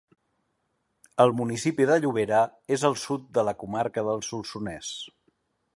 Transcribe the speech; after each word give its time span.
El 1.25 1.33
municipi 1.41 1.87
de 1.91 1.97
Llobera 2.05 2.41
és 2.77 2.87
al 2.91 2.99
sud 3.03 3.29
de 3.39 3.45
la 3.51 3.55
comarca 3.65 4.09
del 4.11 4.29
Solsonès. 4.31 4.93